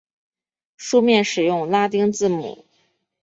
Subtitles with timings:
[0.77, 2.65] 书面使用拉丁字母。